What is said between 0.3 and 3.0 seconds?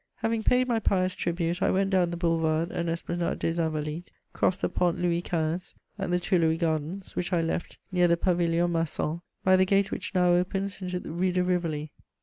paid my pious tribute, I went down the Boulevard and